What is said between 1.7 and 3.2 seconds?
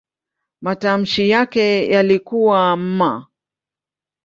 yalikuwa "m".